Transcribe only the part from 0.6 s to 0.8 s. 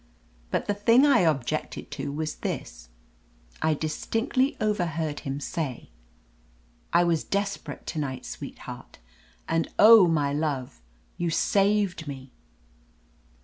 the